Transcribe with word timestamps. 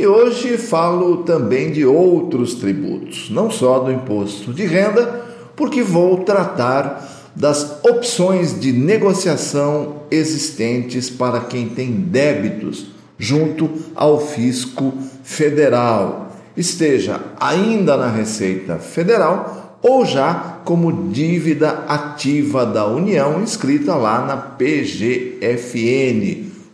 E 0.00 0.06
hoje 0.06 0.56
falo 0.56 1.18
também 1.24 1.70
de 1.70 1.84
outros 1.84 2.54
tributos, 2.54 3.28
não 3.28 3.50
só 3.50 3.80
do 3.80 3.92
imposto 3.92 4.50
de 4.50 4.64
renda, 4.64 5.26
porque 5.54 5.82
vou 5.82 6.24
tratar 6.24 7.30
das 7.36 7.84
opções 7.84 8.58
de 8.58 8.72
negociação 8.72 9.96
existentes 10.10 11.10
para 11.10 11.40
quem 11.40 11.68
tem 11.68 11.90
débitos 11.92 12.86
junto 13.18 13.68
ao 13.94 14.18
fisco 14.18 14.94
federal, 15.22 16.32
esteja 16.56 17.20
ainda 17.38 17.94
na 17.94 18.08
Receita 18.08 18.76
Federal 18.76 19.76
ou 19.82 20.06
já 20.06 20.60
como 20.64 21.10
dívida 21.10 21.84
ativa 21.86 22.64
da 22.64 22.86
União 22.86 23.42
inscrita 23.42 23.94
lá 23.96 24.24
na 24.24 24.38
PGFN, 24.38 25.28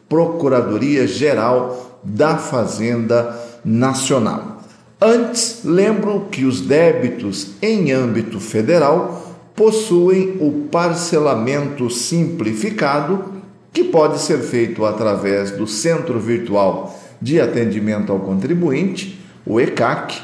Procuradoria 0.08 1.08
Geral 1.08 1.95
da 2.06 2.36
Fazenda 2.36 3.36
Nacional. 3.64 4.62
Antes, 5.00 5.60
lembro 5.64 6.28
que 6.30 6.44
os 6.44 6.60
débitos 6.60 7.48
em 7.60 7.92
âmbito 7.92 8.40
federal 8.40 9.36
possuem 9.54 10.36
o 10.40 10.68
parcelamento 10.70 11.90
simplificado, 11.90 13.24
que 13.72 13.84
pode 13.84 14.20
ser 14.20 14.38
feito 14.38 14.84
através 14.84 15.50
do 15.50 15.66
Centro 15.66 16.18
Virtual 16.18 16.98
de 17.20 17.40
Atendimento 17.40 18.12
ao 18.12 18.20
Contribuinte, 18.20 19.20
o 19.44 19.60
ECAC, 19.60 20.20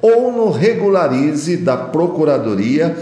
ou 0.00 0.32
no 0.32 0.50
Regularize 0.50 1.56
da 1.56 1.76
Procuradoria 1.76 2.96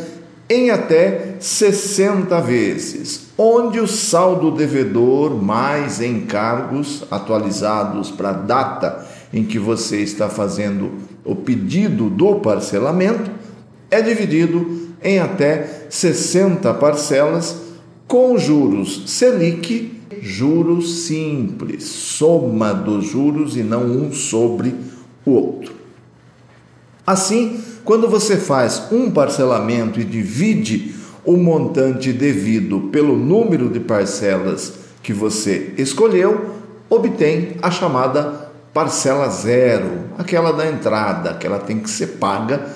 em 0.50 0.68
até 0.70 1.36
60 1.38 2.40
vezes, 2.40 3.28
onde 3.38 3.78
o 3.78 3.86
saldo 3.86 4.50
devedor 4.50 5.40
mais 5.40 6.00
encargos 6.00 7.04
atualizados 7.08 8.10
para 8.10 8.30
a 8.30 8.32
data 8.32 9.06
em 9.32 9.44
que 9.44 9.60
você 9.60 9.98
está 9.98 10.28
fazendo 10.28 10.90
o 11.24 11.36
pedido 11.36 12.10
do 12.10 12.40
parcelamento 12.40 13.30
é 13.88 14.02
dividido 14.02 14.88
em 15.00 15.20
até 15.20 15.86
60 15.88 16.74
parcelas 16.74 17.56
com 18.08 18.36
juros 18.36 19.04
Selic, 19.06 20.00
juros 20.20 21.04
simples, 21.04 21.84
soma 21.84 22.74
dos 22.74 23.06
juros 23.06 23.56
e 23.56 23.62
não 23.62 23.84
um 23.84 24.12
sobre 24.12 24.74
o 25.24 25.30
outro. 25.30 25.79
Assim, 27.11 27.61
quando 27.84 28.08
você 28.08 28.36
faz 28.36 28.84
um 28.92 29.11
parcelamento 29.11 29.98
e 29.98 30.05
divide 30.05 30.94
o 31.25 31.36
montante 31.36 32.12
devido 32.12 32.83
pelo 32.92 33.16
número 33.16 33.69
de 33.69 33.80
parcelas 33.80 34.75
que 35.03 35.12
você 35.12 35.75
escolheu, 35.77 36.55
obtém 36.88 37.56
a 37.61 37.69
chamada 37.69 38.53
parcela 38.72 39.28
zero, 39.28 40.05
aquela 40.16 40.53
da 40.53 40.69
entrada, 40.69 41.34
que 41.34 41.48
ela 41.48 41.58
tem 41.58 41.81
que 41.81 41.91
ser 41.91 42.06
paga 42.20 42.69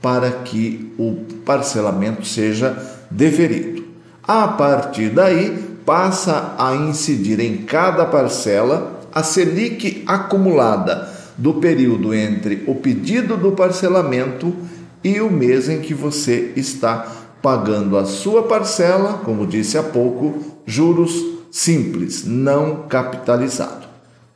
para 0.00 0.30
que 0.30 0.90
o 0.98 1.16
parcelamento 1.44 2.26
seja 2.26 2.74
deferido. 3.10 3.84
A 4.22 4.48
partir 4.48 5.10
daí, 5.10 5.50
passa 5.84 6.54
a 6.56 6.74
incidir 6.74 7.40
em 7.40 7.58
cada 7.58 8.06
parcela 8.06 9.02
a 9.12 9.22
Selic 9.22 10.02
acumulada 10.06 11.11
do 11.36 11.54
período 11.54 12.14
entre 12.14 12.64
o 12.66 12.74
pedido 12.74 13.36
do 13.36 13.52
parcelamento 13.52 14.54
e 15.02 15.20
o 15.20 15.30
mês 15.30 15.68
em 15.68 15.80
que 15.80 15.94
você 15.94 16.52
está 16.56 17.06
pagando 17.40 17.96
a 17.96 18.04
sua 18.04 18.44
parcela, 18.44 19.20
como 19.24 19.46
disse 19.46 19.76
há 19.76 19.82
pouco, 19.82 20.38
juros 20.64 21.12
simples, 21.50 22.24
não 22.24 22.84
capitalizado. 22.88 23.86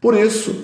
Por 0.01 0.17
isso, 0.17 0.55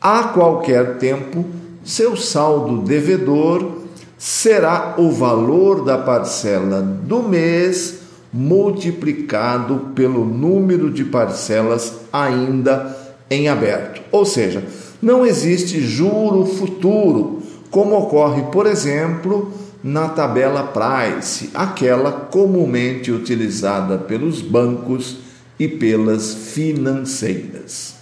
a 0.00 0.24
qualquer 0.24 0.98
tempo, 0.98 1.44
seu 1.84 2.16
saldo 2.16 2.82
devedor 2.82 3.80
será 4.16 4.94
o 4.98 5.10
valor 5.10 5.84
da 5.84 5.98
parcela 5.98 6.82
do 6.82 7.22
mês 7.22 8.00
multiplicado 8.32 9.90
pelo 9.94 10.24
número 10.24 10.90
de 10.90 11.04
parcelas 11.04 11.94
ainda 12.12 12.96
em 13.30 13.48
aberto. 13.48 14.02
Ou 14.10 14.24
seja, 14.24 14.64
não 15.02 15.24
existe 15.24 15.80
juro 15.80 16.44
futuro, 16.44 17.42
como 17.70 17.96
ocorre, 17.96 18.42
por 18.50 18.66
exemplo, 18.66 19.52
na 19.82 20.08
tabela 20.08 20.64
Price, 20.64 21.50
aquela 21.54 22.12
comumente 22.12 23.10
utilizada 23.10 23.96
pelos 23.96 24.42
bancos 24.42 25.18
e 25.58 25.68
pelas 25.68 26.34
financeiras. 26.34 27.94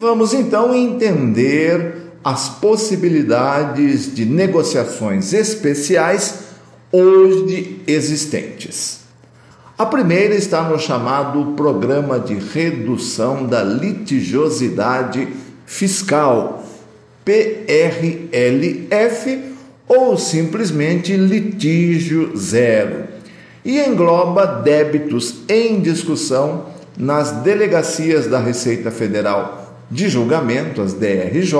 Vamos 0.00 0.32
então 0.32 0.74
entender 0.74 2.12
as 2.22 2.48
possibilidades 2.48 4.14
de 4.14 4.24
negociações 4.24 5.32
especiais 5.32 6.40
hoje 6.92 7.82
existentes. 7.86 9.00
A 9.76 9.86
primeira 9.86 10.34
está 10.34 10.68
no 10.68 10.78
chamado 10.78 11.52
Programa 11.54 12.18
de 12.18 12.34
Redução 12.34 13.46
da 13.46 13.62
Litigiosidade 13.62 15.28
fiscal, 15.68 16.64
PRLF, 17.24 18.48
ou 19.86 20.16
simplesmente 20.16 21.14
litígio 21.14 22.34
zero, 22.36 23.04
e 23.64 23.78
engloba 23.78 24.46
débitos 24.46 25.42
em 25.48 25.80
discussão 25.80 26.66
nas 26.96 27.30
delegacias 27.42 28.26
da 28.26 28.40
Receita 28.40 28.90
Federal 28.90 29.76
de 29.90 30.08
Julgamento, 30.08 30.80
as 30.80 30.94
DRJ, 30.94 31.52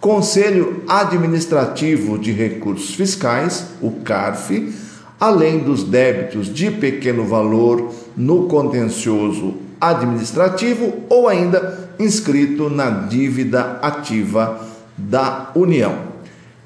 Conselho 0.00 0.84
Administrativo 0.88 2.16
de 2.18 2.30
Recursos 2.30 2.94
Fiscais, 2.94 3.66
o 3.82 3.90
CARF, 4.04 4.72
além 5.18 5.58
dos 5.58 5.82
débitos 5.82 6.46
de 6.52 6.70
pequeno 6.70 7.24
valor 7.24 7.92
no 8.16 8.46
contencioso 8.46 9.56
administrativo 9.80 11.04
ou 11.08 11.28
ainda 11.28 11.83
inscrito 11.98 12.70
na 12.70 12.90
dívida 12.90 13.78
ativa 13.82 14.60
da 14.96 15.50
União. 15.54 16.14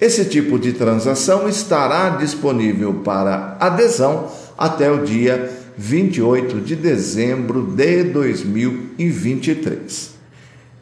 Esse 0.01 0.27
tipo 0.27 0.59
de 0.59 0.73
transação 0.73 1.49
estará 1.49 2.11
disponível 2.11 2.95
para 3.05 3.57
adesão 3.59 4.29
até 4.57 4.89
o 4.91 5.05
dia 5.05 5.51
28 5.77 6.61
de 6.61 6.77
dezembro 6.77 7.63
de 7.63 8.05
2023. 8.05 10.11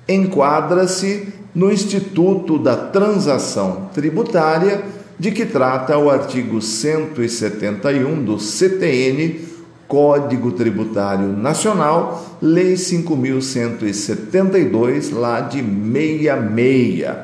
Enquadra-se 0.08 1.28
no 1.54 1.72
Instituto 1.72 2.58
da 2.58 2.76
Transação 2.76 3.88
Tributária, 3.94 4.84
de 5.18 5.30
que 5.30 5.46
trata 5.46 5.96
o 5.96 6.10
artigo 6.10 6.60
171 6.60 8.22
do 8.22 8.38
CTN 8.38 9.45
Código 9.88 10.52
Tributário 10.52 11.28
Nacional, 11.28 12.38
Lei 12.40 12.74
5.172, 12.74 15.12
lá 15.12 15.40
de 15.40 15.62
66. 15.62 17.16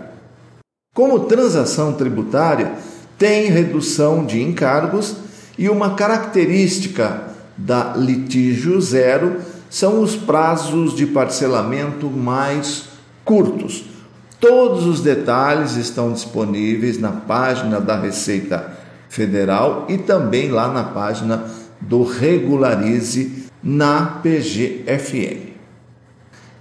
Como 0.94 1.20
transação 1.20 1.94
tributária, 1.94 2.72
tem 3.18 3.50
redução 3.50 4.24
de 4.24 4.40
encargos 4.42 5.16
e 5.56 5.68
uma 5.68 5.94
característica 5.94 7.28
da 7.56 7.94
litígio 7.96 8.80
zero 8.80 9.36
são 9.70 10.00
os 10.00 10.16
prazos 10.16 10.94
de 10.94 11.06
parcelamento 11.06 12.10
mais 12.10 12.86
curtos. 13.24 13.84
Todos 14.38 14.86
os 14.86 15.00
detalhes 15.00 15.76
estão 15.76 16.12
disponíveis 16.12 16.98
na 16.98 17.12
página 17.12 17.80
da 17.80 17.98
Receita 17.98 18.72
Federal 19.08 19.86
e 19.88 19.96
também 19.96 20.50
lá 20.50 20.68
na 20.68 20.84
página 20.84 21.44
do 21.82 22.02
Regularize 22.02 23.44
na 23.62 24.20
PGFN. 24.22 25.52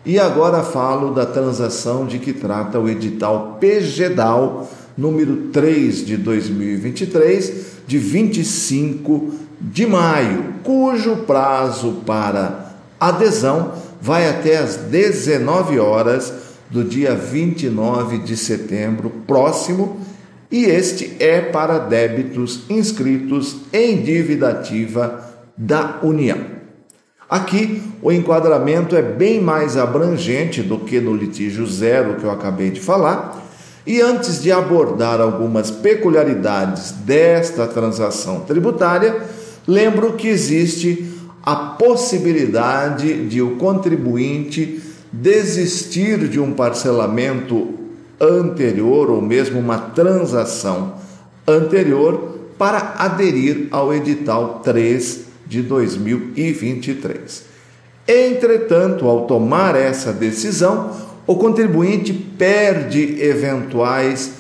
E 0.06 0.20
agora 0.20 0.64
falo 0.64 1.14
da 1.14 1.26
transação 1.26 2.06
de 2.06 2.20
que 2.20 2.34
trata 2.34 2.80
o 2.80 2.90
edital 2.90 3.58
PGDAL 3.60 4.70
número 4.98 5.50
3 5.52 6.06
de 6.06 6.18
2023, 6.18 7.66
de 7.88 7.98
25 7.98 9.32
de 9.60 9.86
maio, 9.86 10.56
cujo 10.64 11.18
prazo 11.18 12.02
para 12.06 12.74
adesão 13.00 13.74
vai 14.02 14.28
até 14.28 14.58
às 14.58 14.76
19 14.76 15.80
horas 15.80 16.34
do 16.70 16.84
dia 16.84 17.14
29 17.14 18.20
de 18.20 18.36
setembro 18.36 19.12
próximo 19.28 20.00
e 20.52 20.66
este 20.66 21.16
é 21.20 21.40
para 21.40 21.80
débitos 21.80 22.64
inscritos 22.70 23.58
em 23.72 24.02
dívida 24.02 24.50
ativa 24.50 25.32
da 25.58 26.00
União. 26.04 26.38
Aqui 27.30 27.82
o 28.02 28.12
enquadramento 28.12 28.96
é 28.96 29.02
bem 29.02 29.40
mais 29.40 29.78
abrangente 29.78 30.62
do 30.62 30.80
que 30.80 31.00
no 31.00 31.16
litígio 31.16 31.66
zero 31.66 32.16
que 32.16 32.26
eu 32.26 32.32
acabei 32.32 32.70
de 32.70 32.82
falar. 32.82 33.42
E 33.88 34.02
antes 34.02 34.44
de 34.44 34.52
abordar 34.52 35.22
algumas 35.22 35.72
peculiaridades 35.72 36.92
desta 36.92 37.66
transação 37.66 38.42
tributária, 38.42 39.22
lembro 39.66 40.14
que 40.14 40.28
existe 40.28 41.10
a 41.42 41.56
possibilidade 41.56 43.28
de 43.28 43.42
o 43.42 43.56
contribuinte 43.56 44.82
desistir 45.12 46.28
de 46.28 46.40
um 46.40 46.54
parcelamento 46.54 47.81
anterior 48.22 49.10
ou 49.10 49.22
mesmo 49.22 49.60
uma 49.60 49.78
transação 49.78 50.94
anterior 51.48 52.40
para 52.58 52.94
aderir 52.98 53.68
ao 53.72 53.92
edital 53.94 54.62
3 54.64 55.22
de 55.48 55.64
2023. 55.64 57.46
Entretanto, 58.08 59.08
ao 59.08 59.26
tomar 59.26 59.76
essa 59.76 60.14
decisão, 60.14 60.92
o 61.26 61.36
contribuinte 61.36 62.14
perde 62.14 63.22
eventuais 63.22 64.34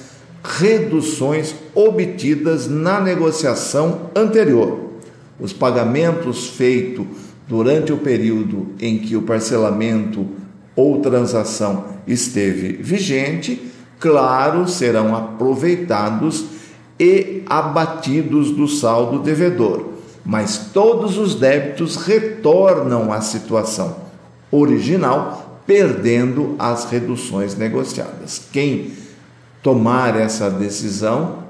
reduções 0.44 1.56
obtidas 1.74 2.68
na 2.68 3.00
negociação 3.00 4.12
anterior. 4.16 4.92
Os 5.40 5.54
pagamentos 5.54 6.50
feitos 6.50 7.06
durante 7.48 7.92
o 7.92 7.98
período 7.98 8.68
em 8.80 8.98
que 9.00 9.16
o 9.16 9.24
parcelamento 9.24 10.28
ou 10.82 11.00
transação 11.00 11.86
esteve 12.08 12.74
vigente, 12.74 13.72
claro, 14.00 14.68
serão 14.68 15.16
aproveitados 15.16 16.46
e 17.00 17.44
abatidos 17.48 18.52
do 18.52 18.68
saldo 18.68 19.20
devedor 19.20 19.92
mas 20.24 20.70
todos 20.72 21.18
os 21.18 21.36
débitos 21.36 21.96
retornam 21.96 23.12
à 23.12 23.22
situação 23.22 23.96
original, 24.52 25.62
perdendo 25.66 26.56
as 26.60 26.86
reduções 26.86 27.56
negociadas. 27.56 28.42
Quem 28.52 28.92
tomar 29.64 30.20
essa 30.20 30.50
decisão 30.50 31.44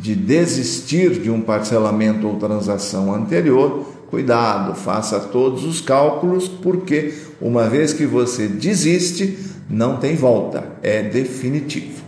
de 0.00 0.14
desistir 0.14 1.20
de 1.20 1.30
um 1.30 1.40
parcelamento 1.40 2.26
ou 2.26 2.36
transação 2.36 3.14
anterior, 3.14 3.86
cuidado, 4.10 4.74
faça 4.74 5.18
todos 5.20 5.64
os 5.64 5.80
cálculos, 5.80 6.48
porque 6.48 7.14
uma 7.40 7.68
vez 7.68 7.92
que 7.92 8.06
você 8.06 8.46
desiste, 8.46 9.38
não 9.68 9.96
tem 9.96 10.16
volta, 10.16 10.64
é 10.82 11.02
definitivo. 11.02 12.02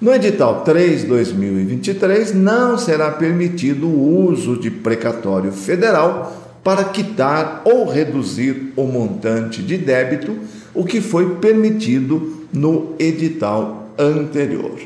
No 0.00 0.12
edital 0.12 0.64
3/2023 0.64 2.32
não 2.34 2.76
será 2.76 3.10
permitido 3.10 3.86
o 3.86 4.26
uso 4.26 4.56
de 4.56 4.70
precatório 4.70 5.52
federal 5.52 6.58
para 6.64 6.84
quitar 6.84 7.62
ou 7.64 7.88
reduzir 7.88 8.72
o 8.74 8.84
montante 8.84 9.62
de 9.62 9.76
débito, 9.76 10.36
o 10.74 10.84
que 10.84 11.00
foi 11.00 11.36
permitido 11.36 12.46
no 12.52 12.94
edital 12.98 13.88
anterior. 13.98 14.78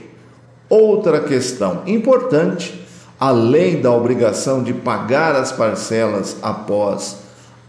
Outra 0.69 1.21
questão 1.21 1.83
importante, 1.87 2.85
além 3.21 3.81
da 3.81 3.93
obrigação 3.93 4.63
de 4.63 4.73
pagar 4.73 5.37
as 5.37 5.53
parcelas 5.53 6.37
após 6.43 7.19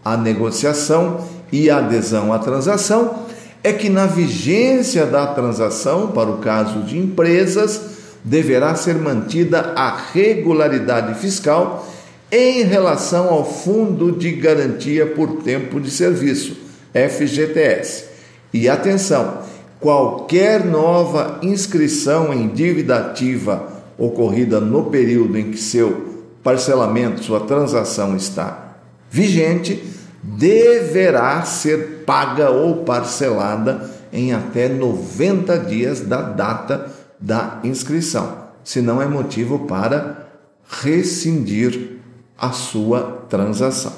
a 0.03 0.17
negociação 0.17 1.27
e 1.51 1.69
adesão 1.69 2.33
à 2.33 2.39
transação, 2.39 3.27
é 3.63 3.71
que 3.71 3.89
na 3.89 4.05
vigência 4.05 5.05
da 5.05 5.27
transação, 5.27 6.07
para 6.07 6.29
o 6.29 6.37
caso 6.37 6.79
de 6.83 6.97
empresas, 6.97 7.81
deverá 8.23 8.75
ser 8.75 8.95
mantida 8.95 9.73
a 9.75 9.95
regularidade 10.13 11.19
fiscal 11.19 11.87
em 12.31 12.63
relação 12.63 13.29
ao 13.29 13.45
Fundo 13.45 14.11
de 14.11 14.31
Garantia 14.33 15.05
por 15.05 15.43
Tempo 15.43 15.79
de 15.79 15.89
Serviço, 15.89 16.57
FGTS. 16.93 18.05
E 18.53 18.67
atenção, 18.67 19.39
qualquer 19.79 20.65
nova 20.65 21.39
inscrição 21.41 22.33
em 22.33 22.47
dívida 22.47 22.97
ativa 22.97 23.67
ocorrida 23.97 24.59
no 24.59 24.85
período 24.85 25.37
em 25.37 25.51
que 25.51 25.57
seu 25.57 26.25
parcelamento, 26.43 27.23
sua 27.23 27.41
transação 27.41 28.15
está 28.15 28.75
vigente, 29.09 29.83
deverá 30.21 31.41
ser 31.43 32.03
paga 32.05 32.49
ou 32.49 32.83
parcelada 32.83 33.89
em 34.11 34.33
até 34.33 34.69
90 34.69 35.57
dias 35.59 36.01
da 36.01 36.21
data 36.21 36.91
da 37.19 37.59
inscrição, 37.63 38.45
se 38.63 38.81
não 38.81 39.01
é 39.01 39.07
motivo 39.07 39.59
para 39.59 40.27
rescindir 40.69 41.97
a 42.37 42.51
sua 42.51 43.25
transação. 43.29 43.93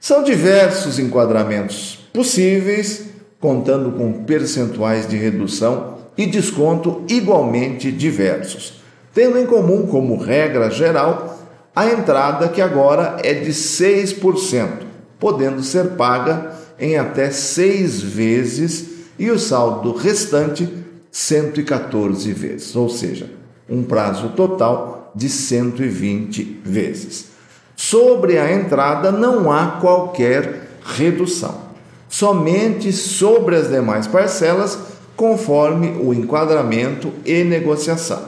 São 0.00 0.22
diversos 0.22 0.98
enquadramentos 0.98 2.08
possíveis, 2.12 3.13
contando 3.44 3.92
com 3.92 4.24
percentuais 4.24 5.06
de 5.06 5.18
redução 5.18 5.98
e 6.16 6.24
desconto 6.24 7.02
igualmente 7.06 7.92
diversos, 7.92 8.80
tendo 9.12 9.36
em 9.36 9.44
comum 9.44 9.86
como 9.86 10.16
regra 10.16 10.70
geral 10.70 11.46
a 11.76 11.86
entrada 11.86 12.48
que 12.48 12.62
agora 12.62 13.18
é 13.22 13.34
de 13.34 13.50
6%, 13.50 14.68
podendo 15.20 15.62
ser 15.62 15.88
paga 15.90 16.52
em 16.80 16.96
até 16.96 17.30
seis 17.30 18.00
vezes 18.00 18.86
e 19.18 19.30
o 19.30 19.38
saldo 19.38 19.92
restante 19.92 20.66
114 21.12 22.32
vezes, 22.32 22.74
ou 22.74 22.88
seja, 22.88 23.30
um 23.68 23.82
prazo 23.82 24.30
total 24.30 25.12
de 25.14 25.28
120 25.28 26.62
vezes. 26.64 27.26
Sobre 27.76 28.38
a 28.38 28.50
entrada 28.50 29.12
não 29.12 29.52
há 29.52 29.72
qualquer 29.82 30.66
redução, 30.96 31.63
somente 32.16 32.92
sobre 32.92 33.56
as 33.56 33.68
demais 33.68 34.06
parcelas, 34.06 34.78
conforme 35.16 35.96
o 36.00 36.14
enquadramento 36.14 37.12
e 37.26 37.42
negociação, 37.42 38.22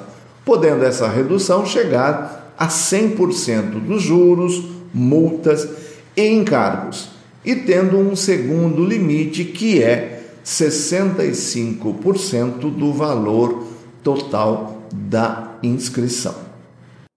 podendo 0.45 0.85
essa 0.85 1.07
redução 1.07 1.65
chegar 1.65 2.53
a 2.59 2.67
100% 2.67 3.81
dos 3.87 4.03
juros, 4.03 4.61
multas 4.93 5.69
e 6.17 6.27
encargos, 6.27 7.11
e 7.45 7.55
tendo 7.55 7.97
um 7.97 8.17
segundo 8.17 8.85
limite 8.85 9.45
que 9.45 9.81
é 9.81 10.33
65% 10.45 12.69
do 12.69 12.93
valor 12.93 13.69
total 14.03 14.83
da 14.93 15.53
inscrição. 15.63 16.46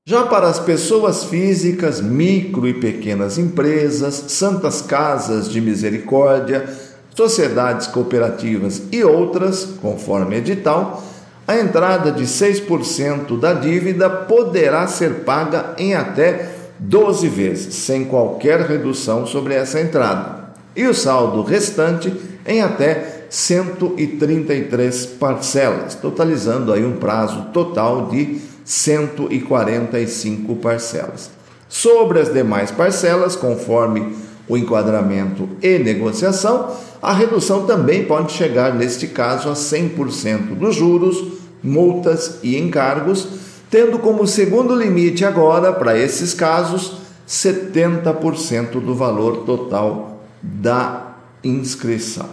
Já 0.09 0.23
para 0.23 0.47
as 0.47 0.57
pessoas 0.57 1.25
físicas, 1.25 2.01
micro 2.01 2.67
e 2.67 2.73
pequenas 2.73 3.37
empresas, 3.37 4.15
santas 4.29 4.81
casas 4.81 5.47
de 5.47 5.61
misericórdia, 5.61 6.67
sociedades 7.13 7.85
cooperativas 7.85 8.81
e 8.91 9.03
outras, 9.03 9.65
conforme 9.79 10.37
edital, 10.37 11.03
a 11.47 11.59
entrada 11.59 12.11
de 12.11 12.23
6% 12.23 13.39
da 13.39 13.53
dívida 13.53 14.09
poderá 14.09 14.87
ser 14.87 15.25
paga 15.25 15.75
em 15.77 15.93
até 15.93 16.53
12 16.79 17.27
vezes, 17.27 17.75
sem 17.75 18.05
qualquer 18.05 18.61
redução 18.61 19.27
sobre 19.27 19.53
essa 19.53 19.79
entrada, 19.79 20.53
e 20.75 20.87
o 20.87 20.93
saldo 20.95 21.43
restante 21.43 22.11
em 22.47 22.63
até 22.63 23.25
133 23.29 25.05
parcelas, 25.05 25.93
totalizando 25.93 26.73
aí 26.73 26.83
um 26.83 26.97
prazo 26.97 27.49
total 27.53 28.07
de 28.07 28.48
145 28.69 30.55
parcelas. 30.57 31.31
Sobre 31.67 32.19
as 32.19 32.31
demais 32.31 32.69
parcelas, 32.69 33.35
conforme 33.35 34.15
o 34.47 34.55
enquadramento 34.55 35.49
e 35.59 35.79
negociação, 35.79 36.75
a 37.01 37.11
redução 37.11 37.65
também 37.65 38.05
pode 38.05 38.31
chegar, 38.31 38.75
neste 38.75 39.07
caso, 39.07 39.49
a 39.49 39.53
100% 39.53 40.53
dos 40.55 40.75
juros, 40.75 41.17
multas 41.63 42.37
e 42.43 42.59
encargos 42.59 43.27
tendo 43.69 43.99
como 43.99 44.25
segundo 44.25 44.75
limite 44.75 45.23
agora, 45.23 45.71
para 45.71 45.97
esses 45.97 46.33
casos, 46.33 46.97
70% 47.27 48.79
do 48.79 48.95
valor 48.95 49.45
total 49.45 50.23
da 50.41 51.15
inscrição. 51.43 52.27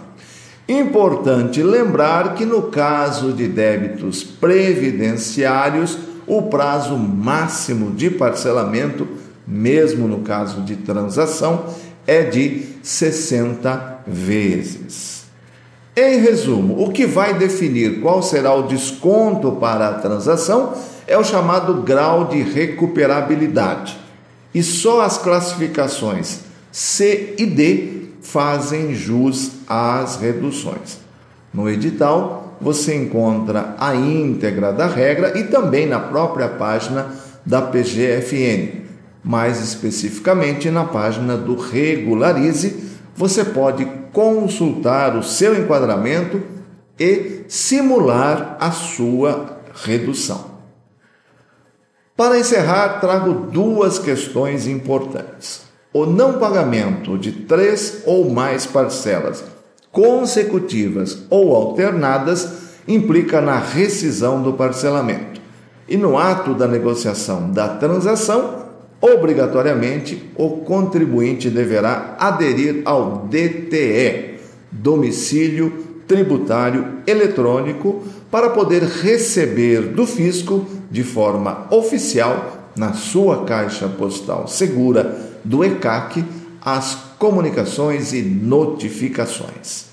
Importante 0.69 1.63
lembrar 1.63 2.35
que 2.35 2.45
no 2.45 2.63
caso 2.63 3.33
de 3.33 3.47
débitos 3.47 4.25
previdenciários, 4.25 5.99
o 6.27 6.43
prazo 6.43 6.97
máximo 6.97 7.93
de 7.93 8.11
parcelamento, 8.11 9.07
mesmo 9.47 10.09
no 10.09 10.21
caso 10.21 10.63
de 10.63 10.77
transação, 10.77 11.67
é 12.07 12.23
de 12.23 12.67
60 12.83 14.03
vezes. 14.07 15.25
Em 15.97 16.19
resumo, 16.21 16.85
o 16.85 16.93
que 16.93 17.07
vai 17.07 17.35
definir 17.35 18.01
qual 18.01 18.23
será 18.23 18.55
o 18.55 18.67
desconto 18.67 19.53
para 19.53 19.89
a 19.89 19.95
transação 19.95 20.75
é 21.07 21.17
o 21.17 21.25
chamado 21.25 21.83
grau 21.83 22.27
de 22.27 22.43
recuperabilidade. 22.43 23.97
E 24.55 24.63
só 24.63 25.01
as 25.01 25.17
classificações 25.17 26.41
C 26.71 27.35
e 27.39 27.47
D 27.47 28.09
fazem 28.21 28.95
jus 28.95 29.53
às 29.67 30.17
reduções. 30.17 30.99
No 31.55 31.71
edital, 31.71 32.46
você 32.61 32.95
encontra 32.95 33.75
a 33.79 33.95
íntegra 33.95 34.73
da 34.73 34.87
regra 34.87 35.39
e 35.39 35.45
também 35.45 35.87
na 35.87 36.01
própria 36.01 36.49
página 36.49 37.07
da 37.45 37.63
PGFN. 37.63 38.87
Mais 39.23 39.61
especificamente 39.61 40.71
na 40.71 40.85
página 40.85 41.37
do 41.37 41.57
Regularize, 41.57 42.85
você 43.15 43.45
pode 43.45 43.85
consultar 44.13 45.17
o 45.17 45.23
seu 45.23 45.59
enquadramento 45.59 46.41
e 46.99 47.45
simular 47.49 48.57
a 48.61 48.71
sua 48.71 49.59
redução. 49.85 50.57
Para 52.17 52.39
encerrar, 52.39 53.01
trago 53.01 53.51
duas 53.51 53.99
questões 53.99 54.67
importantes. 54.67 55.63
O 55.93 56.07
não 56.07 56.39
pagamento 56.39 57.19
de 57.19 57.33
três 57.33 58.03
ou 58.07 58.31
mais 58.31 58.65
parcelas 58.65 59.45
consecutivas 59.97 61.23
ou 61.31 61.57
alternadas 61.57 62.67
implica 62.87 63.41
na 63.41 63.59
rescisão 63.59 64.43
do 64.43 64.53
parcelamento. 64.53 65.41
E 65.89 65.97
no 65.97 66.19
ato 66.19 66.53
da 66.53 66.69
negociação 66.69 67.51
da 67.51 67.67
transação, 67.67 68.67
obrigatoriamente 69.01 70.31
o 70.37 70.59
contribuinte 70.59 71.49
deverá 71.49 72.15
aderir 72.19 72.83
ao 72.85 73.27
DTE, 73.31 74.35
domicílio 74.71 75.73
tributário 76.07 76.99
eletrônico, 77.07 78.03
para 78.31 78.51
poder 78.51 78.83
receber 78.83 79.81
do 79.81 80.07
fisco 80.07 80.67
de 80.91 81.03
forma 81.03 81.67
oficial 81.71 82.69
na 82.77 82.93
sua 82.93 83.47
caixa 83.47 83.89
postal 83.89 84.47
segura 84.47 85.17
do 85.43 85.65
ECAC 85.65 86.23
as 86.67 86.97
comunicações 87.17 88.13
e 88.13 88.23
notificações. 88.23 89.87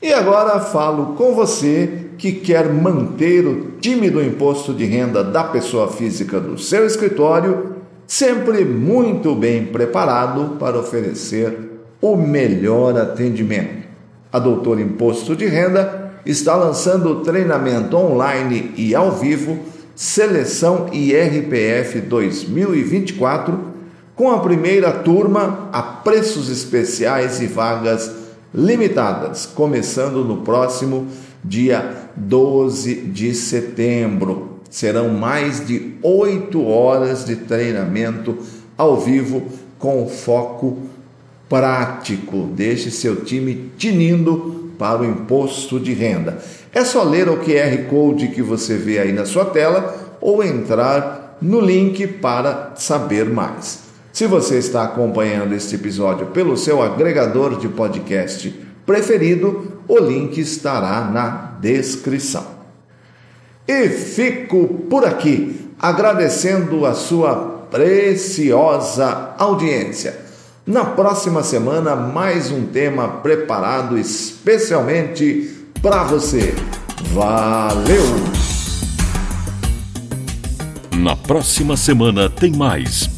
E 0.00 0.12
agora 0.12 0.60
falo 0.60 1.16
com 1.16 1.34
você 1.34 2.10
que 2.16 2.30
quer 2.30 2.72
manter 2.72 3.44
o 3.44 3.72
time 3.80 4.08
do 4.08 4.22
imposto 4.22 4.72
de 4.72 4.84
renda 4.84 5.24
da 5.24 5.42
pessoa 5.42 5.90
física 5.90 6.38
do 6.38 6.56
seu 6.56 6.86
escritório 6.86 7.78
sempre 8.06 8.64
muito 8.64 9.34
bem 9.34 9.66
preparado 9.66 10.56
para 10.56 10.78
oferecer 10.78 11.80
o 12.00 12.16
melhor 12.16 12.96
atendimento. 12.96 13.88
A 14.32 14.38
Doutor 14.38 14.78
Imposto 14.78 15.34
de 15.34 15.46
Renda 15.46 16.12
está 16.24 16.54
lançando 16.54 17.08
o 17.08 17.20
treinamento 17.22 17.96
online 17.96 18.72
e 18.76 18.94
ao 18.94 19.10
vivo 19.10 19.58
Seleção 19.96 20.90
IRPF 20.92 22.02
2024 22.02 23.77
com 24.18 24.32
a 24.32 24.40
primeira 24.40 24.90
turma 24.90 25.68
a 25.72 25.80
preços 25.80 26.50
especiais 26.50 27.40
e 27.40 27.46
vagas 27.46 28.10
limitadas, 28.52 29.46
começando 29.46 30.24
no 30.24 30.38
próximo 30.38 31.06
dia 31.44 32.08
12 32.16 32.96
de 32.96 33.32
setembro. 33.32 34.58
Serão 34.68 35.10
mais 35.10 35.64
de 35.64 35.94
oito 36.02 36.66
horas 36.66 37.24
de 37.24 37.36
treinamento 37.36 38.36
ao 38.76 38.98
vivo 38.98 39.44
com 39.78 40.08
foco 40.08 40.78
prático. 41.48 42.48
Deixe 42.56 42.90
seu 42.90 43.24
time 43.24 43.70
tinindo 43.78 44.72
para 44.76 45.00
o 45.00 45.06
imposto 45.06 45.78
de 45.78 45.92
renda. 45.92 46.38
É 46.72 46.84
só 46.84 47.04
ler 47.04 47.28
o 47.28 47.38
QR 47.38 47.84
Code 47.88 48.28
que 48.28 48.42
você 48.42 48.76
vê 48.76 48.98
aí 48.98 49.12
na 49.12 49.24
sua 49.24 49.44
tela 49.44 50.16
ou 50.20 50.42
entrar 50.42 51.38
no 51.40 51.60
link 51.60 52.04
para 52.04 52.72
saber 52.74 53.24
mais. 53.30 53.87
Se 54.12 54.26
você 54.26 54.58
está 54.58 54.84
acompanhando 54.84 55.54
este 55.54 55.74
episódio 55.74 56.26
pelo 56.26 56.56
seu 56.56 56.82
agregador 56.82 57.58
de 57.58 57.68
podcast 57.68 58.48
preferido, 58.84 59.82
o 59.86 59.98
link 59.98 60.38
estará 60.38 61.10
na 61.10 61.56
descrição. 61.60 62.58
E 63.66 63.88
fico 63.88 64.66
por 64.88 65.04
aqui, 65.04 65.70
agradecendo 65.78 66.86
a 66.86 66.94
sua 66.94 67.66
preciosa 67.70 69.34
audiência. 69.38 70.18
Na 70.66 70.84
próxima 70.84 71.42
semana, 71.42 71.94
mais 71.94 72.50
um 72.50 72.66
tema 72.66 73.08
preparado 73.08 73.98
especialmente 73.98 75.54
para 75.82 76.04
você. 76.04 76.54
Valeu! 77.12 78.02
Na 80.98 81.14
próxima 81.14 81.76
semana 81.76 82.28
tem 82.28 82.52
mais 82.52 83.17